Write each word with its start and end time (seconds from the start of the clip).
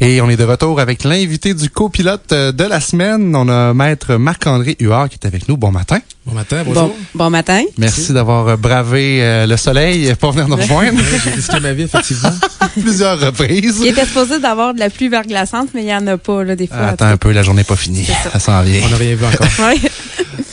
Et 0.00 0.20
on 0.20 0.30
est 0.30 0.36
de 0.36 0.44
retour 0.44 0.78
avec 0.78 1.02
l'invité 1.02 1.54
du 1.54 1.70
copilote 1.70 2.30
euh, 2.30 2.52
de 2.52 2.62
la 2.62 2.80
semaine. 2.80 3.34
On 3.34 3.48
a 3.48 3.74
maître 3.74 4.14
Marc-André 4.14 4.76
Huard 4.78 5.08
qui 5.08 5.18
est 5.20 5.26
avec 5.26 5.48
nous. 5.48 5.56
Bon 5.56 5.72
matin. 5.72 5.98
Bon 6.24 6.34
matin, 6.34 6.62
bonjour. 6.64 6.94
Bon, 7.16 7.30
matin. 7.30 7.62
Merci 7.78 8.12
d'avoir 8.12 8.46
euh, 8.46 8.56
bravé 8.56 9.20
euh, 9.20 9.46
le 9.46 9.56
soleil 9.56 10.14
pour 10.14 10.30
venir 10.30 10.46
nous 10.46 10.54
rejoindre. 10.54 11.00
J'ai 11.24 11.30
risqué 11.30 11.58
ma 11.58 11.72
vie, 11.72 11.82
effectivement. 11.82 12.30
Plusieurs 12.80 13.18
reprises. 13.18 13.78
Il 13.80 13.88
était 13.88 14.04
supposé 14.04 14.38
d'avoir 14.38 14.72
de 14.72 14.78
la 14.78 14.88
pluie 14.88 15.08
verglaçante, 15.08 15.70
mais 15.74 15.82
il 15.82 15.86
n'y 15.86 15.94
en 15.94 16.06
a 16.06 16.16
pas, 16.16 16.44
là, 16.44 16.54
des 16.54 16.68
fois. 16.68 16.78
Attends 16.78 17.06
un 17.06 17.16
peu, 17.16 17.32
la 17.32 17.42
journée 17.42 17.62
n'est 17.62 17.64
pas 17.64 17.76
finie. 17.76 18.04
Ça, 18.04 18.38
s'en 18.38 18.62
vient. 18.62 18.82
On 18.84 18.90
n'a 18.90 18.96
rien 18.96 19.16
vu 19.16 19.24
encore. 19.24 19.46
Ouais. 19.58 19.78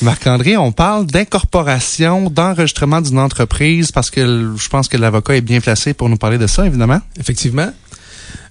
Marc-André, 0.01 0.57
on 0.57 0.71
parle 0.71 1.05
d'incorporation, 1.05 2.29
d'enregistrement 2.29 3.01
d'une 3.01 3.19
entreprise 3.19 3.91
parce 3.91 4.09
que 4.09 4.53
je 4.57 4.69
pense 4.69 4.87
que 4.87 4.97
l'avocat 4.97 5.35
est 5.35 5.41
bien 5.41 5.59
placé 5.59 5.93
pour 5.93 6.09
nous 6.09 6.17
parler 6.17 6.37
de 6.37 6.47
ça, 6.47 6.65
évidemment. 6.65 6.99
Effectivement. 7.19 7.69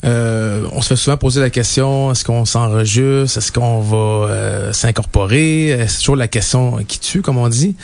Euh, 0.05 0.67
on 0.73 0.83
se 0.83 0.89
fait 0.89 0.97
souvent 0.97 1.17
poser 1.17 1.41
la 1.41 1.51
question 1.51 2.13
est-ce 2.13 2.25
qu'on 2.25 2.45
s'enregistre, 2.45 3.39
est-ce 3.39 3.51
qu'on 3.51 3.81
va 3.81 3.97
euh, 3.97 4.73
s'incorporer? 4.73 5.73
Euh, 5.73 5.87
C'est 5.89 5.99
toujours 5.99 6.17
la 6.17 6.29
question 6.29 6.79
qui 6.87 6.99
tue, 6.99 7.23
comme 7.23 7.39
on 7.39 7.49
dit. 7.49 7.75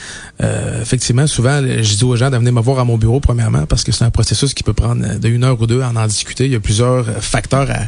Effectivement, 0.80 1.26
souvent, 1.26 1.60
je 1.62 1.96
dis 1.96 2.04
aux 2.04 2.16
gens 2.16 2.30
de 2.30 2.36
venir 2.36 2.52
me 2.52 2.60
voir 2.60 2.78
à 2.78 2.84
mon 2.84 2.96
bureau 2.96 3.20
premièrement 3.20 3.66
parce 3.66 3.84
que 3.84 3.92
c'est 3.92 4.04
un 4.04 4.10
processus 4.10 4.54
qui 4.54 4.62
peut 4.62 4.72
prendre 4.72 5.18
de 5.18 5.28
une 5.28 5.45
heure 5.45 5.60
ou 5.60 5.66
deux 5.66 5.82
à 5.82 5.90
en 5.90 6.06
discuter. 6.06 6.46
Il 6.46 6.52
y 6.52 6.56
a 6.56 6.60
plusieurs 6.60 7.04
facteurs 7.22 7.68
à, 7.70 7.80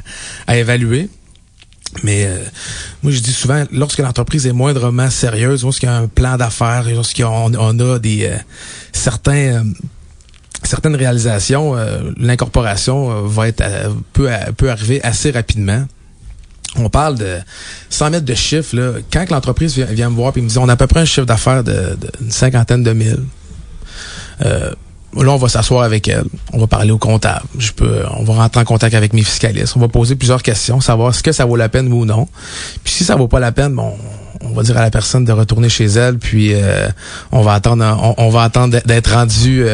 à 0.47 0.57
évaluer. 0.57 1.09
Mais 2.05 2.29
moi, 3.03 3.13
je 3.13 3.21
dis 3.21 3.33
souvent, 3.33 3.65
lorsque 3.71 3.99
l'entreprise 3.99 4.47
est 4.47 4.53
moindrement 4.53 5.11
sérieuse, 5.11 5.63
lorsqu'il 5.65 5.89
y 5.89 5.93
a 5.93 5.97
un 5.97 6.09
plan 6.09 6.37
d'affaires, 6.37 6.85
lorsqu'on 6.95 7.53
on 7.55 7.81
a 7.81 7.99
des 7.99 8.27
euh, 8.27 8.37
certains 8.93 9.33
euh, 9.33 9.65
certaines 10.67 10.97
réalisations, 10.97 11.77
euh, 11.77 11.99
l'incorporation 12.17 13.11
euh, 13.11 13.23
va 13.25 13.49
être 13.49 13.63
euh, 13.63 13.91
peut, 14.13 14.29
peut 14.57 14.71
arriver 14.71 15.03
assez 15.03 15.31
rapidement. 15.31 15.85
On 16.77 16.89
parle 16.89 17.19
de 17.19 17.39
100 17.91 18.11
mètres 18.11 18.25
de 18.25 18.35
chiffres. 18.35 18.75
Là, 18.75 18.93
quand 19.13 19.29
l'entreprise 19.31 19.75
vient, 19.75 19.87
vient 19.87 20.11
me 20.11 20.17
voir 20.17 20.33
et 20.37 20.41
me 20.41 20.49
dit 20.49 20.59
on 20.59 20.69
a 20.69 20.73
à 20.73 20.77
peu 20.77 20.87
près 20.87 21.01
un 21.01 21.05
chiffre 21.05 21.27
d'affaires 21.27 21.65
de, 21.65 21.97
cinquantaine 22.31 22.83
de 22.83 22.93
mille. 22.93 23.21
Là, 25.15 25.29
on 25.31 25.37
va 25.37 25.49
s'asseoir 25.49 25.83
avec 25.83 26.09
elle. 26.09 26.25
On 26.55 26.59
va 26.59 26.67
parler 26.67 26.91
au 26.91 26.97
comptable. 26.97 27.45
Je 27.59 27.73
peux, 27.73 28.03
on 28.17 28.25
va 28.25 28.35
rentrer 28.35 28.63
en 28.63 28.65
contact 28.65 28.95
avec 28.95 29.13
mes 29.13 29.23
fiscalistes. 29.23 29.77
On 29.77 29.81
va 29.81 29.89
poser 29.89 30.17
plusieurs 30.17 30.43
questions, 30.43 30.81
savoir 30.81 31.15
ce 31.15 31.23
que 31.23 31.33
ça 31.33 31.45
vaut 31.45 31.57
la 31.57 31.69
peine 31.69 31.93
ou 31.93 32.07
non. 32.07 32.29
Puis 32.83 32.95
si 32.95 33.05
ça 33.05 33.15
vaut 33.15 33.29
pas 33.29 33.39
la 33.39 33.53
peine, 33.53 33.75
bon, 33.75 33.93
on 34.41 34.53
va 34.53 34.63
dire 34.63 34.77
à 34.79 34.81
la 34.81 34.91
personne 34.91 35.27
de 35.27 35.33
retourner 35.33 35.69
chez 35.69 35.85
elle. 35.85 36.19
Puis 36.19 36.55
euh, 36.55 36.89
on 37.31 37.43
va 37.43 37.53
attendre, 37.53 37.85
va 38.31 38.43
attendre 38.43 38.81
d'être 38.87 39.13
rendu 39.13 39.67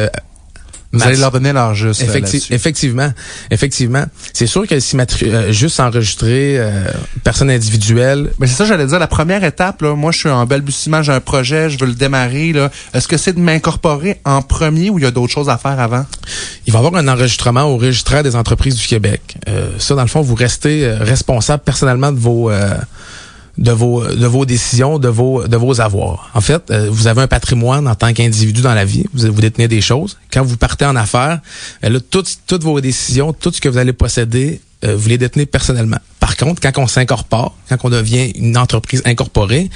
Vous 0.91 1.03
allez 1.03 1.17
leur 1.17 1.31
donner 1.31 1.53
leur 1.53 1.75
juste. 1.75 2.01
euh, 2.01 2.05
Effecti- 2.05 2.47
effectivement, 2.51 3.11
effectivement. 3.51 4.05
C'est 4.33 4.47
sûr 4.47 4.65
que 4.67 4.79
si 4.79 4.97
euh, 4.97 5.51
juste 5.51 5.79
enregistrer 5.79 6.55
euh, 6.57 6.85
personne 7.23 7.51
individuelle, 7.51 8.31
Ben 8.39 8.47
c'est 8.47 8.55
ça, 8.55 8.65
j'allais 8.65 8.87
dire. 8.87 8.97
La 8.97 9.05
première 9.07 9.43
étape, 9.43 9.83
là, 9.83 9.93
moi, 9.95 10.11
je 10.11 10.17
suis 10.19 10.29
en 10.29 10.45
balbutiement, 10.47 11.03
j'ai 11.03 11.11
un 11.11 11.19
projet, 11.19 11.69
je 11.69 11.77
veux 11.77 11.85
le 11.85 11.93
démarrer. 11.93 12.53
Là. 12.53 12.71
Est-ce 12.93 13.07
que 13.07 13.17
c'est 13.17 13.33
de 13.33 13.39
m'incorporer 13.39 14.19
en 14.25 14.41
premier 14.41 14.89
ou 14.89 14.97
il 14.97 15.03
y 15.03 15.07
a 15.07 15.11
d'autres 15.11 15.31
choses 15.33 15.49
à 15.49 15.57
faire 15.57 15.79
avant? 15.79 16.05
il 16.65 16.73
va 16.73 16.79
y 16.81 16.85
avoir 16.85 17.01
un 17.01 17.07
enregistrement 17.07 17.63
au 17.63 17.77
registraire 17.77 18.23
des 18.23 18.35
entreprises 18.35 18.75
du 18.75 18.87
Québec. 18.87 19.35
Euh, 19.47 19.69
ça, 19.79 19.95
dans 19.95 20.01
le 20.03 20.07
fond, 20.07 20.21
vous 20.21 20.35
restez 20.35 20.85
euh, 20.85 20.97
responsable 21.01 21.63
personnellement 21.63 22.11
de 22.11 22.19
vos 22.19 22.49
euh, 22.51 22.73
de 23.59 23.71
vos 23.71 24.05
de 24.07 24.25
vos 24.25 24.45
décisions, 24.45 24.99
de 24.99 25.09
vos 25.09 25.47
de 25.47 25.57
vos 25.57 25.81
avoirs. 25.81 26.31
En 26.33 26.41
fait, 26.41 26.71
euh, 26.71 26.87
vous 26.89 27.07
avez 27.07 27.21
un 27.21 27.27
patrimoine 27.27 27.87
en 27.87 27.95
tant 27.95 28.13
qu'individu 28.13 28.61
dans 28.61 28.73
la 28.73 28.85
vie. 28.85 29.05
Vous, 29.13 29.31
vous 29.31 29.41
détenez 29.41 29.67
des 29.67 29.81
choses. 29.81 30.17
Quand 30.31 30.43
vous 30.43 30.57
partez 30.57 30.85
en 30.85 30.95
affaires, 30.95 31.41
euh, 31.83 31.89
là, 31.89 31.99
toutes 31.99 32.39
toutes 32.47 32.63
vos 32.63 32.79
décisions, 32.79 33.33
tout 33.33 33.51
ce 33.51 33.59
que 33.59 33.67
vous 33.67 33.77
allez 33.77 33.93
posséder, 33.93 34.61
euh, 34.85 34.95
vous 34.95 35.09
les 35.09 35.17
détenez 35.17 35.45
personnellement. 35.45 35.99
Par 36.21 36.37
contre, 36.37 36.61
quand 36.61 36.71
on 36.81 36.87
s'incorpore, 36.87 37.53
quand 37.67 37.77
on 37.83 37.89
devient 37.89 38.31
une 38.35 38.57
entreprise 38.57 39.01
incorporée, 39.05 39.69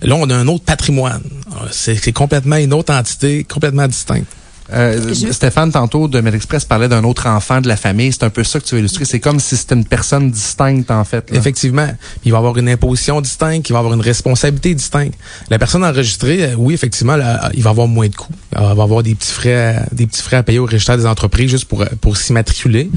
là, 0.00 0.14
on 0.14 0.28
a 0.30 0.34
un 0.34 0.48
autre 0.48 0.64
patrimoine. 0.64 1.22
Euh, 1.52 1.66
C'est 1.70 1.96
c'est 1.96 2.12
complètement 2.12 2.56
une 2.56 2.72
autre 2.72 2.92
entité, 2.94 3.44
complètement 3.44 3.86
distincte. 3.86 4.28
Euh, 4.72 5.14
Je- 5.14 5.32
Stéphane, 5.32 5.70
tantôt, 5.70 6.08
de 6.08 6.26
Express 6.26 6.64
parlait 6.64 6.88
d'un 6.88 7.04
autre 7.04 7.26
enfant 7.28 7.60
de 7.60 7.68
la 7.68 7.76
famille. 7.76 8.12
C'est 8.12 8.24
un 8.24 8.30
peu 8.30 8.42
ça 8.44 8.58
que 8.60 8.64
tu 8.64 8.74
veux 8.74 8.80
illustrer. 8.80 9.04
C'est 9.04 9.20
comme 9.20 9.38
si 9.40 9.56
c'était 9.56 9.74
une 9.76 9.84
personne 9.84 10.30
distincte, 10.30 10.90
en 10.90 11.04
fait. 11.04 11.30
là. 11.30 11.38
Effectivement. 11.38 11.88
Il 12.24 12.32
va 12.32 12.38
avoir 12.38 12.56
une 12.58 12.68
imposition 12.68 13.20
distincte, 13.20 13.68
il 13.68 13.72
va 13.72 13.78
avoir 13.78 13.94
une 13.94 14.00
responsabilité 14.00 14.74
distincte. 14.74 15.14
La 15.50 15.58
personne 15.58 15.84
enregistrée, 15.84 16.44
euh, 16.44 16.54
oui, 16.56 16.74
effectivement, 16.74 17.16
là, 17.16 17.50
il 17.54 17.62
va 17.62 17.70
avoir 17.70 17.86
moins 17.86 18.08
de 18.08 18.14
coûts. 18.16 18.32
Il 18.52 18.58
va 18.58 18.82
avoir 18.82 19.02
des 19.02 19.14
petits 19.14 19.32
frais, 19.32 19.82
des 19.92 20.06
petits 20.06 20.22
frais 20.22 20.36
à 20.38 20.42
payer 20.42 20.58
au 20.58 20.64
registre 20.66 20.96
des 20.96 21.06
entreprises 21.06 21.50
juste 21.50 21.66
pour, 21.66 21.84
pour 22.00 22.16
s'immatriculer. 22.16 22.90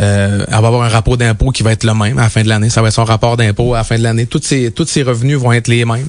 Euh, 0.00 0.44
elle 0.46 0.52
va 0.52 0.66
avoir 0.68 0.82
un 0.82 0.88
rapport 0.88 1.16
d'impôt 1.16 1.50
qui 1.50 1.62
va 1.62 1.72
être 1.72 1.84
le 1.84 1.92
même 1.94 2.18
à 2.18 2.22
la 2.22 2.28
fin 2.30 2.42
de 2.42 2.48
l'année. 2.48 2.70
Ça 2.70 2.82
va 2.82 2.88
être 2.88 2.94
son 2.94 3.04
rapport 3.04 3.36
d'impôt 3.36 3.74
à 3.74 3.78
la 3.78 3.84
fin 3.84 3.98
de 3.98 4.02
l'année. 4.02 4.26
Tous 4.26 4.40
ses, 4.42 4.70
tous 4.70 4.86
ses 4.86 5.02
revenus 5.02 5.36
vont 5.38 5.52
être 5.52 5.68
les 5.68 5.84
mêmes. 5.84 6.06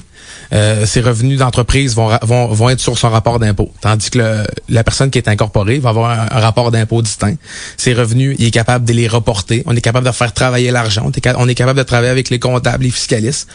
Euh, 0.52 0.86
ses 0.86 1.00
revenus 1.00 1.38
d'entreprise 1.38 1.94
vont, 1.96 2.10
vont, 2.22 2.46
vont 2.48 2.68
être 2.70 2.78
sur 2.80 2.96
son 2.98 3.10
rapport 3.10 3.38
d'impôt. 3.40 3.72
Tandis 3.80 4.10
que 4.10 4.18
le- 4.18 4.44
la 4.68 4.84
personne 4.84 5.10
qui 5.10 5.18
est 5.18 5.28
incorporée 5.28 5.78
va 5.80 5.88
avoir 5.90 6.10
un, 6.10 6.28
un 6.30 6.40
rapport 6.40 6.70
d'impôt 6.70 7.02
distinct. 7.02 7.34
Ses 7.76 7.94
revenus, 7.94 8.36
il 8.38 8.46
est 8.46 8.50
capable 8.52 8.84
de 8.84 8.92
les 8.92 9.08
reporter. 9.08 9.62
On 9.66 9.74
est 9.74 9.80
capable 9.80 10.06
de 10.06 10.12
faire 10.12 10.32
travailler 10.32 10.70
l'argent. 10.70 11.10
On 11.38 11.48
est 11.48 11.54
capable 11.54 11.78
de 11.78 11.84
travailler 11.84 12.10
avec 12.10 12.30
les 12.30 12.38
comptables, 12.38 12.84
les 12.84 12.90
fiscalistes 12.90 13.48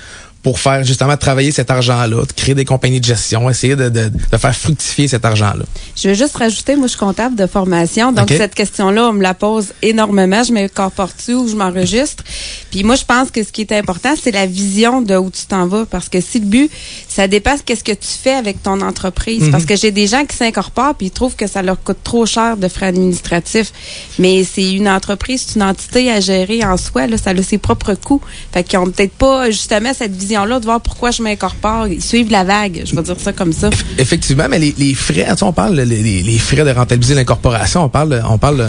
pour 0.46 0.60
faire 0.60 0.84
justement 0.84 1.18
travailler 1.18 1.50
cet 1.50 1.72
argent-là, 1.72 2.22
de 2.22 2.32
créer 2.32 2.54
des 2.54 2.66
compagnies 2.66 3.00
de 3.00 3.06
gestion, 3.06 3.50
essayer 3.50 3.76
de, 3.76 3.90
de, 3.90 4.12
de 4.32 4.38
faire 4.38 4.56
fructifier 4.56 5.08
cet 5.08 5.26
argent-là. 5.26 5.66
Je 5.96 6.10
veux 6.10 6.14
juste 6.14 6.38
rajouter, 6.38 6.76
moi, 6.76 6.86
je 6.86 6.92
suis 6.92 7.00
comptable 7.00 7.36
de 7.36 7.48
formation. 7.48 8.12
Donc, 8.12 8.30
cette 8.30 8.54
question-là, 8.54 9.08
on 9.08 9.14
me 9.14 9.24
la 9.24 9.34
pose 9.34 9.70
énormément. 9.82 10.44
Je 10.44 10.54
m'incorpore-tu 10.54 11.34
ou 11.34 11.48
je 11.48 11.56
m'enregistre? 11.56 12.24
Puis 12.70 12.84
moi, 12.84 12.96
je 12.96 13.06
pense 13.06 13.32
que 13.32 13.44
ce 13.44 13.52
qui 13.52 13.62
est 13.62 13.72
important, 13.72 14.14
c'est 14.22 14.30
la 14.30 14.46
vision 14.46 15.02
de 15.02 15.16
où 15.16 15.32
tu 15.32 15.48
t'en 15.48 15.66
vas. 15.66 15.88
Parce 15.88 16.10
que 16.10 16.22
si 16.22 16.40
le 16.40 16.46
but, 16.46 16.70
ça 17.08 17.28
dépasse 17.28 17.64
qu'est-ce 17.66 17.84
que 17.84 17.94
tu 17.94 18.08
fais 18.08 18.36
avec 18.36 18.62
ton 18.62 18.82
entreprise. 18.82 19.46
Mhm. 19.46 19.52
Parce 19.52 19.66
que 19.66 19.76
j'ai 19.76 19.90
des 19.90 20.06
gens 20.06 20.28
qui 20.28 20.38
s'incorporent 20.38 20.94
puis 20.94 21.08
ils 21.08 21.12
trouvent 21.12 21.36
que 21.36 21.48
ça 21.48 21.64
leur 21.64 21.82
coûte 21.82 22.04
trop 22.04 22.28
cher 22.28 22.58
de 22.58 22.68
frais 22.68 22.88
administratifs. 22.88 23.74
Mais 24.20 24.44
c'est 24.44 24.74
une 24.74 24.90
entreprise, 24.90 25.44
c'est 25.48 25.56
une 25.56 25.64
entité 25.64 26.12
à 26.12 26.20
gérer 26.20 26.64
en 26.64 26.78
soi. 26.78 27.08
Là, 27.08 27.18
ça 27.18 27.32
a 27.32 27.42
ses 27.42 27.58
propres 27.58 27.96
coûts. 27.96 28.22
Fait 28.54 28.64
qu'ils 28.64 28.78
ont 28.78 28.86
peut-être 28.86 29.14
pas, 29.14 29.50
justement, 29.50 29.92
cette 29.98 30.16
vision-là 30.36 30.60
de 30.60 30.66
voir 30.66 30.82
pourquoi 30.82 31.12
je 31.12 31.22
m'incorpore. 31.24 31.88
Ils 31.88 32.02
suivent 32.02 32.32
la 32.32 32.44
vague. 32.44 32.84
Je 32.86 32.96
vais 32.96 33.02
dire 33.04 33.16
ça 33.20 33.34
comme 33.34 33.54
ça. 33.54 33.70
Effectivement, 33.98 34.46
mais 34.50 34.60
les, 34.60 34.74
les 34.78 34.94
frais, 34.94 35.28
on 35.42 35.54
parle 35.54 35.76
les, 35.76 36.38
frais 36.40 36.64
de 36.64 36.72
rentabiliser 36.72 37.16
l'incorporation, 37.16 37.84
on 37.84 37.90
parle, 37.90 38.22
on 38.30 38.38
parle. 38.38 38.68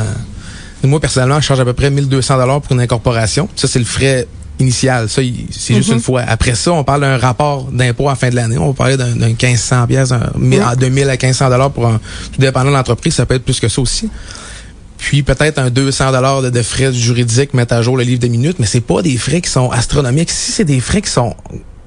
moi 0.85 1.01
personnellement, 1.01 1.41
je 1.41 1.47
charge 1.47 1.61
à 1.61 1.65
peu 1.65 1.73
près 1.73 1.91
1200 1.91 2.37
dollars 2.39 2.61
pour 2.61 2.73
une 2.73 2.81
incorporation. 2.81 3.49
Ça, 3.57 3.67
c'est 3.69 3.79
le 3.79 3.85
frais 3.85 4.27
initial. 4.59 5.09
Ça, 5.09 5.21
c'est 5.51 5.75
juste 5.75 5.89
Mhm. 5.91 5.97
une 5.97 6.01
fois. 6.03 6.23
Après 6.27 6.55
ça, 6.55 6.73
on 6.73 6.85
parle 6.85 7.03
d'un 7.03 7.19
rapport 7.19 7.65
d'impôt 7.73 8.07
à 8.09 8.13
la 8.13 8.17
fin 8.17 8.31
de 8.31 8.37
l'année. 8.37 8.57
On 8.59 8.69
va 8.69 8.73
parler 8.75 8.97
d'un 8.97 9.15
d'un 9.17 9.27
1500 9.29 9.87
pièces, 9.87 10.13
à 10.13 10.31
2000 10.77 11.11
à 11.11 11.17
1500 11.17 11.51
dollars 11.51 11.71
pour 11.71 11.87
un, 11.87 11.99
tout 12.33 12.41
dépendant 12.41 12.71
de 12.71 12.77
l'entreprise. 12.77 13.15
Ça 13.15 13.27
peut 13.27 13.35
être 13.35 13.45
plus 13.45 13.61
que 13.61 13.69
ça 13.69 13.81
aussi. 13.81 14.09
Puis 15.07 15.23
peut-être 15.23 15.61
un 15.61 15.71
200 15.71 16.11
dollars 16.11 16.43
de, 16.43 16.51
de 16.51 16.63
frais 16.63 16.93
juridiques, 16.93 17.55
mettre 17.55 17.75
à 17.75 17.81
jour 17.81 17.97
le 17.97 18.03
livre 18.03 18.19
de 18.21 18.27
minutes, 18.27 18.57
mais 18.59 18.67
c'est 18.67 18.81
pas 18.81 19.03
des 19.03 19.17
frais 19.17 19.41
qui 19.41 19.49
sont 19.49 19.71
astronomiques. 19.71 20.33
Si 20.33 20.51
c'est 20.51 20.65
des 20.65 20.81
frais 20.81 21.01
qui 21.01 21.11
sont 21.11 21.33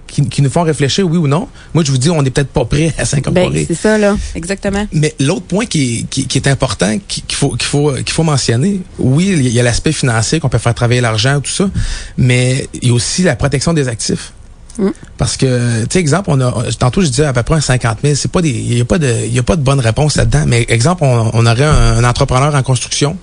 qui, 0.07 0.27
qui 0.29 0.41
nous 0.41 0.49
font 0.49 0.61
réfléchir, 0.63 1.05
oui 1.05 1.17
ou 1.17 1.27
non, 1.27 1.49
moi 1.73 1.83
je 1.83 1.91
vous 1.91 1.97
dis, 1.97 2.09
on 2.09 2.21
n'est 2.23 2.29
peut-être 2.29 2.47
pas 2.47 2.63
prêt 2.63 2.93
à 2.97 3.03
s'incorporer. 3.03 3.49
Ben, 3.49 3.65
c'est 3.67 3.75
ça, 3.75 3.97
là. 3.97 4.15
Exactement. 4.35 4.87
Mais 4.93 5.13
l'autre 5.19 5.45
point 5.47 5.65
qui 5.65 5.99
est, 5.99 6.09
qui, 6.09 6.27
qui 6.27 6.37
est 6.37 6.47
important, 6.47 6.97
qui- 7.09 7.21
qu'il 7.23 7.35
faut, 7.37 7.49
qu'il 7.51 7.67
faut, 7.67 7.91
qu'il 7.91 8.09
faut 8.11 8.23
mentionner, 8.23 8.79
oui, 8.97 9.33
il 9.37 9.49
y 9.49 9.59
a 9.59 9.63
l'aspect 9.63 9.91
financier 9.91 10.39
qu'on 10.39 10.47
peut 10.49 10.57
faire 10.57 10.73
travailler 10.73 11.01
l'argent, 11.01 11.41
tout 11.41 11.51
ça, 11.51 11.69
mais 12.17 12.69
il 12.81 12.87
y 12.87 12.91
a 12.91 12.93
aussi 12.93 13.21
la 13.23 13.35
protection 13.35 13.73
des 13.73 13.89
actifs. 13.89 14.31
Mm. 14.79 14.89
Parce 15.17 15.37
que, 15.37 15.81
tu 15.83 15.87
sais, 15.91 15.99
exemple, 15.99 16.29
on 16.31 16.39
a, 16.39 16.71
tantôt 16.79 17.01
je 17.01 17.07
disais 17.07 17.25
à 17.25 17.33
peu 17.33 17.43
près 17.43 17.55
un 17.55 17.61
50 17.61 17.99
000, 18.01 18.15
c'est 18.15 18.31
pas 18.31 18.41
des, 18.41 18.49
il 18.49 18.77
y 18.77 18.81
a 18.81 18.85
pas 18.85 18.97
de, 18.97 19.13
il 19.25 19.33
y 19.33 19.39
a 19.39 19.43
pas 19.43 19.55
de 19.57 19.61
bonne 19.61 19.79
réponse 19.79 20.15
là-dedans. 20.15 20.45
Mais 20.47 20.65
exemple, 20.69 21.03
on, 21.03 21.31
on 21.33 21.45
aurait 21.45 21.65
un, 21.65 21.97
un 21.97 22.03
entrepreneur 22.03 22.55
en 22.55 22.63
construction, 22.63 23.17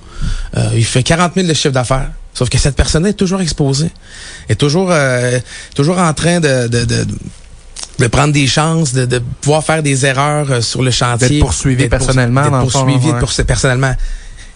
euh, 0.57 0.71
il 0.75 0.85
fait 0.85 1.03
40 1.03 1.33
000 1.35 1.49
de 1.49 1.55
chiffre 1.55 1.75
d'affaires. 1.75 2.11
Sauf 2.35 2.51
que 2.51 2.59
cette 2.59 2.77
personne 2.77 3.07
est 3.07 3.15
toujours 3.15 3.41
exposée, 3.41 3.91
est 4.51 4.57
toujours, 4.57 4.89
euh, 4.91 5.41
toujours 5.75 5.99
en 5.99 6.13
train 6.13 6.39
de, 6.41 6.69
de, 6.69 6.85
de 6.85 7.07
de 7.99 8.07
prendre 8.09 8.33
des 8.33 8.47
chances, 8.47 8.93
de, 8.93 9.07
de 9.07 9.23
pouvoir 9.41 9.65
faire 9.65 9.83
des 9.83 10.05
erreurs 10.05 10.51
euh, 10.51 10.61
sur 10.61 10.83
le 10.83 10.91
chantier. 10.91 11.29
D'être 11.29 11.41
poursuivi 11.41 11.89
personnellement, 11.89 12.43
d'être 12.43 12.71
poursuivi, 12.71 13.09
ouais. 13.11 13.45
personnellement. 13.45 13.95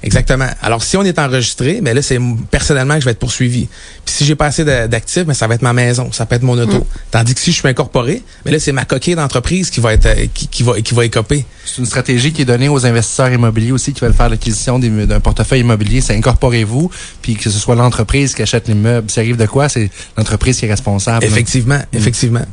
Exactement. 0.03 0.49
Alors, 0.63 0.83
si 0.83 0.97
on 0.97 1.03
est 1.03 1.19
enregistré, 1.19 1.81
mais 1.83 1.93
là, 1.93 2.03
c'est 2.03 2.19
personnellement 2.51 2.95
que 2.95 3.01
je 3.01 3.05
vais 3.05 3.11
être 3.11 3.19
poursuivi. 3.19 3.69
Puis 4.05 4.15
si 4.15 4.25
j'ai 4.25 4.35
pas 4.35 4.47
assez 4.47 4.65
d'actifs, 4.65 5.25
mais 5.27 5.35
ça 5.35 5.47
va 5.47 5.55
être 5.55 5.63
ma 5.63 5.73
maison, 5.73 6.11
ça 6.13 6.27
peut 6.27 6.37
être 6.37 6.43
mon 6.43 6.59
auto. 6.59 6.79
Mm. 6.79 6.85
Tandis 7.11 7.35
que 7.35 7.41
si 7.41 7.53
je 7.53 7.59
suis 7.59 7.69
incorporé, 7.69 8.23
mais 8.45 8.53
là, 8.53 8.59
c'est 8.59 8.73
ma 8.73 8.85
coquille 8.85 9.15
d'entreprise 9.15 9.71
qui 9.71 9.81
va 9.81 9.93
être 9.93 10.07
euh, 10.07 10.27
qui, 10.33 10.49
qui 10.49 10.63
va 10.63 10.81
qui 10.81 10.95
va 10.95 11.05
écoper. 11.05 11.45
C'est 11.65 11.79
une 11.79 11.87
stratégie 11.87 12.33
qui 12.33 12.43
est 12.43 12.47
donnée 12.47 12.69
aux 12.69 12.87
investisseurs 12.87 13.31
immobiliers 13.31 13.73
aussi 13.73 13.93
qui 13.93 14.01
veulent 14.01 14.15
faire 14.15 14.29
l'acquisition 14.29 14.79
d'un 14.79 15.21
portefeuille 15.21 15.61
immobilier. 15.61 16.01
C'est 16.01 16.15
incorporez-vous, 16.15 16.91
puis 17.21 17.37
que 17.37 17.51
ce 17.51 17.59
soit 17.59 17.75
l'entreprise 17.75 18.35
qui 18.35 18.43
achète 18.43 18.69
l'immeuble. 18.69 19.11
S'il 19.11 19.21
arrive 19.21 19.37
de 19.37 19.47
quoi, 19.47 19.69
c'est 19.69 19.91
l'entreprise 20.17 20.59
qui 20.59 20.67
est 20.67 20.71
responsable. 20.71 21.25
Effectivement, 21.25 21.81
effectivement. 21.93 22.45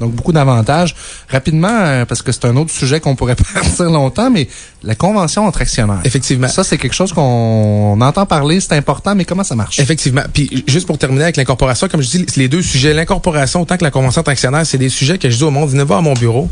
Donc, 0.00 0.12
beaucoup 0.12 0.32
d'avantages. 0.32 0.94
Rapidement, 1.30 1.68
euh, 1.70 2.04
parce 2.04 2.22
que 2.22 2.32
c'est 2.32 2.44
un 2.44 2.56
autre 2.56 2.70
sujet 2.70 3.00
qu'on 3.00 3.16
pourrait 3.16 3.36
partir 3.54 3.86
longtemps, 3.90 4.30
mais 4.30 4.48
la 4.82 4.94
convention 4.94 5.46
entre 5.46 5.62
actionnaires. 5.62 6.00
Effectivement. 6.04 6.48
Ça, 6.48 6.64
c'est 6.64 6.78
quelque 6.78 6.94
chose 6.94 7.12
qu'on 7.12 7.98
entend 8.00 8.26
parler, 8.26 8.60
c'est 8.60 8.74
important, 8.74 9.14
mais 9.14 9.24
comment 9.24 9.44
ça 9.44 9.54
marche? 9.54 9.78
Effectivement. 9.78 10.22
Puis 10.32 10.64
juste 10.66 10.86
pour 10.86 10.98
terminer 10.98 11.24
avec 11.24 11.36
l'incorporation, 11.36 11.88
comme 11.88 12.02
je 12.02 12.08
dis, 12.10 12.26
les 12.36 12.48
deux 12.48 12.62
sujets, 12.62 12.94
l'incorporation 12.94 13.62
autant 13.62 13.76
que 13.76 13.84
la 13.84 13.90
convention 13.90 14.20
entre 14.20 14.30
actionnaires, 14.30 14.66
c'est 14.66 14.78
des 14.78 14.88
sujets 14.88 15.18
que 15.18 15.28
je 15.30 15.36
dis 15.36 15.42
au 15.44 15.50
monde, 15.50 15.70
venez 15.70 15.84
voir 15.84 15.98
à 16.00 16.02
mon 16.02 16.14
bureau. 16.14 16.48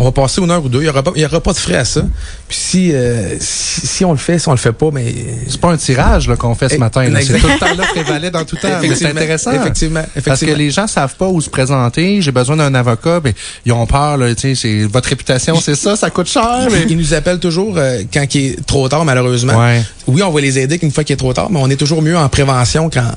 On 0.00 0.04
va 0.04 0.12
passer 0.12 0.40
une 0.40 0.50
heure 0.50 0.64
ou 0.64 0.68
deux. 0.68 0.78
Il 0.80 0.82
n'y 0.84 0.88
aura, 0.88 1.02
aura 1.02 1.40
pas 1.40 1.52
de 1.52 1.58
frais 1.58 1.76
à 1.76 1.84
ça. 1.84 2.02
Puis 2.48 2.56
si, 2.58 2.92
euh, 2.94 3.36
si, 3.40 3.86
si 3.86 4.04
on 4.04 4.12
le 4.12 4.16
fait, 4.18 4.38
si 4.38 4.48
on 4.48 4.52
le 4.52 4.56
fait 4.58 4.72
pas, 4.72 4.90
mais... 4.92 5.12
C'est 5.48 5.60
pas 5.60 5.70
un 5.72 5.76
tirage 5.76 6.28
là, 6.28 6.36
qu'on 6.36 6.54
fait 6.54 6.68
ce 6.68 6.74
Eh, 6.74 6.78
matin. 6.78 7.04
C'est 7.20 7.38
tout 7.40 7.48
le 7.48 7.58
temps 7.58 7.74
là 7.74 7.84
prévalait 7.92 8.30
dans 8.30 8.44
tout 8.44 8.54
temps. 8.56 8.68
Mais 8.68 8.78
C'est 8.80 8.86
Effectivement. 8.86 9.10
intéressant. 9.20 9.52
Effectivement. 9.52 10.00
Parce 10.02 10.12
que 10.14 10.18
Effectivement. 10.30 10.56
les 10.56 10.70
gens 10.70 10.86
savent 10.86 11.16
pas 11.16 11.26
où 11.26 11.40
se 11.40 11.50
présenter. 11.50 12.22
J'ai 12.22 12.30
besoin 12.32 12.56
d'un 12.56 12.72
Ben, 12.96 13.32
ils 13.66 13.72
ont 13.72 13.86
peur. 13.86 14.16
Là, 14.16 14.34
tu 14.34 14.40
sais, 14.40 14.54
c'est 14.54 14.84
votre 14.84 15.08
réputation, 15.08 15.60
c'est 15.60 15.74
ça, 15.74 15.96
ça 15.96 16.10
coûte 16.10 16.28
cher. 16.28 16.68
Mais... 16.70 16.86
Ils 16.88 16.96
nous 16.96 17.14
appellent 17.14 17.38
toujours 17.40 17.74
euh, 17.76 18.02
quand 18.12 18.34
il 18.34 18.44
est 18.52 18.66
trop 18.66 18.88
tard, 18.88 19.04
malheureusement. 19.04 19.56
Ouais. 19.58 19.82
Oui, 20.06 20.22
on 20.22 20.30
va 20.30 20.40
les 20.40 20.58
aider 20.58 20.78
qu'une 20.78 20.90
fois 20.92 21.04
qu'il 21.04 21.14
est 21.14 21.16
trop 21.18 21.32
tard, 21.32 21.48
mais 21.50 21.58
on 21.60 21.68
est 21.70 21.76
toujours 21.76 22.02
mieux 22.02 22.16
en 22.16 22.28
prévention 22.28 22.90
quand, 22.90 23.12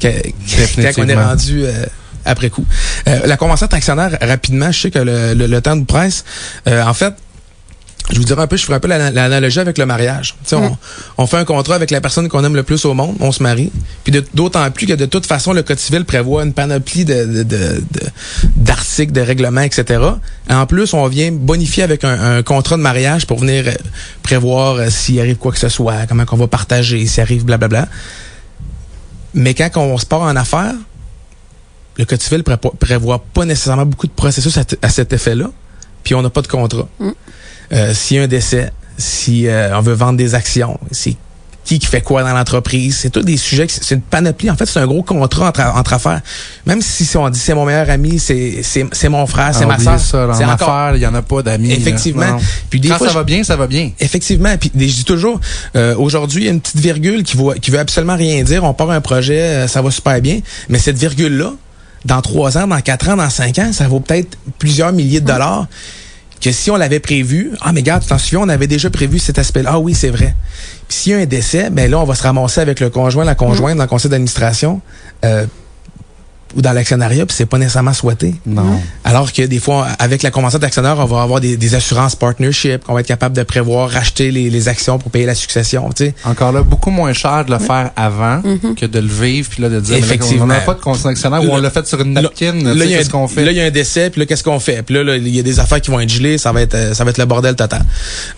quand, 0.00 0.08
quand 0.82 1.02
on 1.04 1.08
est 1.08 1.14
rendu 1.14 1.64
euh, 1.64 1.84
après 2.24 2.50
coup. 2.50 2.64
Euh, 3.08 3.20
la 3.26 3.36
convention 3.36 3.66
d'actionnaire, 3.66 4.16
rapidement, 4.20 4.70
je 4.70 4.80
sais 4.80 4.90
que 4.90 4.98
le, 4.98 5.34
le- 5.34 5.46
le 5.46 5.60
temps 5.60 5.76
de 5.76 5.84
presse, 5.84 6.24
euh, 6.68 6.82
en 6.84 6.94
fait, 6.94 7.14
je 8.12 8.18
vous 8.18 8.24
dirais 8.24 8.42
un 8.42 8.46
peu, 8.46 8.56
je 8.56 8.62
ferai 8.64 8.76
un 8.76 8.80
peu 8.80 8.88
l'ana- 8.88 9.10
l'analogie 9.10 9.58
avec 9.58 9.78
le 9.78 9.86
mariage. 9.86 10.34
On, 10.52 10.76
on 11.18 11.26
fait 11.26 11.38
un 11.38 11.44
contrat 11.44 11.74
avec 11.74 11.90
la 11.90 12.00
personne 12.00 12.28
qu'on 12.28 12.44
aime 12.44 12.54
le 12.54 12.62
plus 12.62 12.84
au 12.84 12.92
monde, 12.94 13.16
on 13.20 13.32
se 13.32 13.42
marie. 13.42 13.72
Puis 14.04 14.12
d'autant 14.34 14.70
plus 14.70 14.86
que 14.86 14.92
de 14.92 15.06
toute 15.06 15.26
façon, 15.26 15.52
le 15.52 15.62
Code 15.62 15.78
civil 15.78 16.04
prévoit 16.04 16.42
une 16.44 16.52
panoplie 16.52 17.04
de, 17.04 17.24
de, 17.24 17.42
de- 17.42 17.82
de- 17.90 18.08
d'articles, 18.56 19.12
de, 19.12 19.20
règlements, 19.22 19.62
etc. 19.62 20.00
En 20.50 20.66
plus, 20.66 20.92
on 20.94 21.06
vient 21.08 21.32
bonifier 21.32 21.82
avec 21.82 22.04
un, 22.04 22.36
un 22.36 22.42
contrat 22.42 22.76
de 22.76 22.82
mariage 22.82 23.26
pour 23.26 23.38
venir 23.38 23.64
euh, 23.66 23.72
prévoir 24.22 24.74
euh, 24.76 24.90
s'il 24.90 25.18
arrive 25.18 25.36
quoi 25.36 25.50
que 25.52 25.58
ce 25.58 25.68
soit, 25.70 26.06
comment 26.08 26.24
qu'on 26.26 26.36
va 26.36 26.46
partager, 26.48 27.06
s'il 27.06 27.22
arrive 27.22 27.44
blablabla. 27.44 27.88
Mais 29.34 29.54
quand 29.54 29.70
on 29.76 29.96
se 29.96 30.04
part 30.06 30.20
en 30.22 30.36
affaires, 30.36 30.74
le 31.96 32.04
Code 32.04 32.20
civil 32.20 32.42
pré- 32.42 32.56
prévoit 32.78 33.24
pas 33.32 33.44
nécessairement 33.44 33.86
beaucoup 33.86 34.06
de 34.06 34.12
processus 34.12 34.58
à, 34.58 34.88
cet 34.90 35.12
effet-là, 35.12 35.50
puis 36.04 36.14
on 36.14 36.22
n'a 36.22 36.30
pas 36.30 36.42
de 36.42 36.48
contrat. 36.48 36.88
Euh, 37.72 37.94
S'il 37.94 38.16
y 38.18 38.20
a 38.20 38.24
un 38.24 38.26
décès, 38.28 38.70
si 38.98 39.46
euh, 39.46 39.76
on 39.76 39.80
veut 39.80 39.94
vendre 39.94 40.18
des 40.18 40.34
actions, 40.34 40.78
c'est 40.90 41.16
qui 41.64 41.78
qui 41.78 41.86
fait 41.86 42.00
quoi 42.00 42.24
dans 42.24 42.32
l'entreprise, 42.34 42.96
c'est 42.96 43.10
tous 43.10 43.22
des 43.22 43.36
sujets, 43.36 43.66
c'est 43.68 43.94
une 43.94 44.00
panoplie. 44.00 44.50
En 44.50 44.56
fait, 44.56 44.66
c'est 44.66 44.80
un 44.80 44.86
gros 44.86 45.04
contrat 45.04 45.46
entre, 45.48 45.60
entre 45.76 45.92
affaires. 45.92 46.20
Même 46.66 46.82
si, 46.82 47.08
on 47.16 47.30
dit 47.30 47.38
c'est 47.38 47.54
mon 47.54 47.64
meilleur 47.64 47.88
ami, 47.88 48.18
c'est 48.18 48.62
c'est 48.64 48.84
c'est 48.90 49.08
mon 49.08 49.24
frère, 49.28 49.54
c'est 49.54 49.62
Ah, 49.62 49.68
ma 49.68 49.78
soeur, 49.78 50.00
ça. 50.00 50.28
C'est 50.34 50.44
encore 50.44 50.68
l'affaire, 50.68 50.96
il 50.96 51.02
y 51.02 51.06
en 51.06 51.14
a 51.14 51.22
pas 51.22 51.40
d'amis. 51.44 51.70
Effectivement. 51.72 52.36
Puis 52.68 52.80
des 52.80 52.88
Quand 52.88 52.96
fois, 52.98 53.06
ça 53.06 53.12
je- 53.12 53.18
va 53.18 53.24
bien, 53.24 53.44
ça 53.44 53.54
va 53.54 53.68
bien. 53.68 53.92
Effectivement. 54.00 54.56
Puis 54.58 54.72
je 54.74 54.78
dis 54.86 55.04
toujours, 55.04 55.40
euh, 55.76 55.94
aujourd'hui, 55.96 56.42
il 56.42 56.46
y 56.46 56.48
a 56.48 56.52
une 56.52 56.60
petite 56.60 56.80
virgule 56.80 57.22
qui 57.22 57.36
veut, 57.36 57.54
qui 57.54 57.70
veut 57.70 57.78
absolument 57.78 58.16
rien 58.16 58.42
dire. 58.42 58.64
On 58.64 58.74
part 58.74 58.90
un 58.90 59.00
projet, 59.00 59.38
euh, 59.40 59.68
ça 59.68 59.82
va 59.82 59.92
super 59.92 60.20
bien. 60.20 60.40
Mais 60.68 60.78
cette 60.80 60.98
virgule-là, 60.98 61.52
dans 62.04 62.20
trois 62.22 62.58
ans, 62.58 62.66
dans 62.66 62.80
quatre 62.80 63.08
ans, 63.08 63.16
dans 63.16 63.30
cinq 63.30 63.60
ans, 63.60 63.72
ça 63.72 63.86
vaut 63.86 64.00
peut-être 64.00 64.36
plusieurs 64.58 64.92
milliers 64.92 65.20
de 65.20 65.26
dollars. 65.26 65.68
Que 66.42 66.50
si 66.50 66.70
on 66.72 66.76
l'avait 66.76 67.00
prévu, 67.00 67.52
ah 67.60 67.72
mais 67.72 67.80
regarde, 67.80 68.02
tu 68.02 68.08
t'en 68.08 68.18
souviens, 68.18 68.40
on 68.40 68.48
avait 68.48 68.66
déjà 68.66 68.90
prévu 68.90 69.20
cet 69.20 69.38
aspect-là. 69.38 69.70
Ah 69.74 69.78
oui, 69.78 69.94
c'est 69.94 70.10
vrai. 70.10 70.34
Puis 70.88 70.98
s'il 70.98 71.12
y 71.12 71.14
a 71.14 71.18
un 71.18 71.26
décès, 71.26 71.70
ben 71.70 71.88
là, 71.88 72.00
on 72.00 72.04
va 72.04 72.16
se 72.16 72.22
ramasser 72.24 72.60
avec 72.60 72.80
le 72.80 72.90
conjoint, 72.90 73.24
la 73.24 73.36
conjointe 73.36 73.76
dans 73.76 73.84
le 73.84 73.88
conseil 73.88 74.10
d'administration 74.10 74.80
euh, 75.24 75.46
ou 76.56 76.62
dans 76.62 76.72
l'actionnariat, 76.72 77.26
puis 77.26 77.34
c'est 77.36 77.46
pas 77.46 77.58
nécessairement 77.58 77.92
souhaité. 77.92 78.34
Non. 78.46 78.80
Alors 79.04 79.32
que 79.32 79.42
des 79.42 79.58
fois, 79.58 79.88
avec 79.98 80.22
la 80.22 80.30
convention 80.30 80.58
d'actionnaires, 80.58 80.98
on 80.98 81.04
va 81.04 81.22
avoir 81.22 81.40
des, 81.40 81.56
des 81.56 81.74
assurances 81.74 82.16
partnership, 82.16 82.84
qu'on 82.84 82.94
va 82.94 83.00
être 83.00 83.06
capable 83.06 83.36
de 83.36 83.42
prévoir, 83.42 83.90
racheter 83.90 84.30
les, 84.30 84.50
les 84.50 84.68
actions 84.68 84.98
pour 84.98 85.10
payer 85.10 85.26
la 85.26 85.34
succession. 85.34 85.88
Tu 85.90 86.06
sais. 86.06 86.14
Encore 86.24 86.52
là, 86.52 86.62
beaucoup 86.62 86.90
moins 86.90 87.12
cher 87.12 87.44
de 87.44 87.50
le 87.52 87.58
faire 87.58 87.90
avant 87.96 88.40
que 88.76 88.86
de 88.86 88.98
le 88.98 89.08
vivre 89.08 89.48
puis 89.50 89.62
là 89.62 89.68
de 89.68 89.80
dire 89.80 89.94
mais 89.94 90.00
là, 90.00 90.06
Effectivement. 90.06 90.44
on 90.44 90.46
n'a 90.48 90.60
pas 90.60 90.74
de 90.74 90.80
conseil 90.80 91.10
actionnaire 91.12 91.42
ou 91.42 91.48
on 91.48 91.58
l'a 91.58 91.70
fait 91.70 91.86
sur 91.86 92.00
une 92.00 92.12
napkin. 92.12 92.52
Là, 92.52 92.72
tu 92.72 92.78
sais, 92.78 92.84
il 92.86 92.90
y 92.90 92.94
a 92.94 92.96
un- 92.96 92.98
qu'est-ce 92.98 93.10
qu'on 93.10 93.28
fait? 93.28 93.44
Là, 93.44 93.50
il 93.52 93.56
y 93.56 93.60
a 93.60 93.64
un 93.64 93.70
décès, 93.70 94.10
puis 94.10 94.20
là, 94.20 94.26
qu'est-ce 94.26 94.44
qu'on 94.44 94.60
fait? 94.60 94.82
Puis 94.82 94.94
là, 94.94 95.16
il 95.16 95.28
y 95.28 95.38
a 95.40 95.42
des 95.42 95.60
affaires 95.60 95.80
qui 95.80 95.90
vont 95.90 96.00
être 96.00 96.08
gelées, 96.08 96.38
ça 96.38 96.52
va 96.52 96.62
être, 96.62 96.74
euh, 96.74 96.94
ça 96.94 97.04
va 97.04 97.10
être 97.10 97.18
le 97.18 97.24
bordel 97.24 97.54
total. 97.56 97.82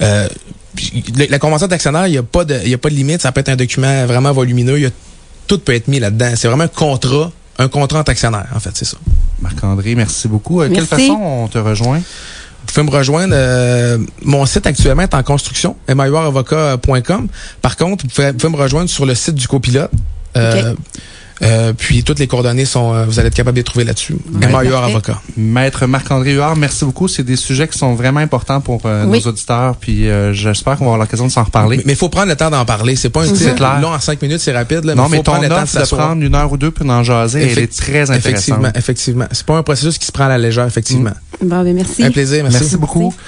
Euh, 0.03 0.29
la, 1.29 1.39
convention 1.39 1.67
d'actionnaire, 1.67 2.07
il 2.07 2.13
n'y 2.13 2.19
a 2.19 2.23
pas 2.23 2.45
de, 2.45 2.67
y 2.67 2.75
a 2.75 2.79
pas 2.79 2.91
de 2.91 2.95
limite. 2.95 3.23
Ça 3.23 3.33
peut 3.33 3.41
être 3.41 3.49
un 3.49 3.57
document 3.57 4.07
vraiment 4.07 4.33
volumineux. 4.33 4.79
Il 4.79 4.83
y 4.83 4.87
a, 4.87 4.91
tout 5.47 5.59
peut 5.59 5.75
être 5.75 5.89
mis 5.89 6.01
là-dedans. 6.01 6.33
C'est 6.37 6.49
vraiment 6.49 6.65
un 6.65 6.69
contrat, 6.69 7.31
un 7.59 7.69
contrat 7.69 8.01
entre 8.01 8.11
actionnaires, 8.11 8.49
en 8.55 8.61
fait, 8.61 8.71
c'est 8.75 8.85
ça. 8.85 8.97
Marc-André, 9.41 9.95
merci 9.95 10.29
beaucoup. 10.29 10.61
Euh, 10.63 10.69
quelle 10.73 10.87
façon 10.87 11.19
on 11.21 11.49
te 11.49 11.59
rejoint? 11.59 11.99
Vous 11.99 12.73
pouvez 12.73 12.87
me 12.87 12.91
rejoindre. 12.91 13.35
euh, 13.37 13.99
mon 14.23 14.47
site 14.47 14.67
actuellement 14.67 15.03
est 15.03 15.15
en 15.15 15.23
construction, 15.23 15.77
maiuravocat.com. 15.89 17.29
Par 17.61 17.77
contre, 17.77 18.05
vous 18.05 18.11
pouvez, 18.11 18.31
vous 18.33 18.39
pouvez 18.39 18.53
me 18.53 18.61
rejoindre 18.61 18.89
sur 18.89 19.07
le 19.07 19.15
site 19.15 19.35
du 19.35 19.47
copilote. 19.47 19.91
Euh. 20.37 20.75
Euh, 21.43 21.73
puis 21.77 22.05
toutes 22.05 22.19
les 22.21 22.27
coordonnées 22.27 22.65
sont, 22.65 22.95
euh, 22.95 23.05
vous 23.07 23.19
allez 23.19 23.29
être 23.29 23.35
capable 23.35 23.57
de 23.57 23.61
les 23.61 23.65
trouver 23.65 23.85
là-dessus. 23.85 24.13
Ouais. 24.33 24.47
Maillard 24.47 24.81
Parfait. 24.83 24.91
avocat. 24.93 25.21
Maître 25.37 25.87
Marc-André 25.87 26.33
Huard, 26.35 26.57
merci 26.57 26.85
beaucoup. 26.85 27.09
C'est 27.09 27.23
des 27.25 27.37
sujets 27.37 27.67
qui 27.69 27.77
sont 27.79 27.95
vraiment 27.95 28.21
importants 28.21 28.61
pour 28.61 28.81
euh, 28.85 29.05
Oui. 29.07 29.21
nos 29.25 29.31
auditeurs. 29.31 29.77
Puis 29.77 30.09
euh, 30.09 30.33
j'espère 30.33 30.77
qu'on 30.79 30.85
va 30.85 30.91
avoir 30.93 30.99
l'occasion 30.99 31.27
de 31.27 31.33
s'en 31.33 31.45
reparler. 31.45 31.83
Mais 31.87 31.93
il 31.95 31.97
faut 31.97 32.09
prendre 32.09 32.29
le 32.29 32.37
temps 32.37 32.51
d'en 32.51 32.65
parler. 32.65 32.97
C'est 32.97 33.11
pas 33.11 33.23
un 33.23 33.27
C'est 33.27 33.35
titre 33.35 33.55
clair. 33.57 33.81
long 33.81 33.89
en 33.93 34.01
cinq 34.01 34.21
minutes, 34.23 34.41
c'est 34.41 34.53
rapide. 34.53 34.85
Là, 34.85 34.95
non, 34.95 35.05
faut 35.05 35.11
mais 35.11 35.17
ton 35.19 35.23
prendre 35.33 35.43
le 35.43 35.49
temps 35.49 35.63
de 35.63 35.81
de 35.81 35.87
prendre 35.97 36.23
une 36.23 36.35
heure 36.35 36.53
ou 36.53 36.57
deux 36.57 36.71
pour 36.71 36.89
en 36.89 37.03
jaser, 37.03 37.43
elle 37.43 37.49
Effect- 37.51 37.63
est 37.63 37.77
très 37.83 38.11
intéressante. 38.11 38.27
Effectivement, 38.27 38.69
effectivement. 38.75 39.27
C'est 39.33 39.47
pas 39.47 39.57
un 39.57 39.63
processus 39.63 39.99
qui 39.99 40.07
se 40.07 40.13
prend 40.13 40.25
à 40.25 40.29
la 40.29 40.39
légère, 40.39 40.67
effectivement. 40.67 41.13
Bon, 41.43 41.63
ben 41.63 41.75
merci. 41.75 42.03
Un 42.05 42.11
plaisir, 42.11 42.43
merci. 42.43 42.59
Merci 42.61 42.77
beaucoup. 42.77 43.15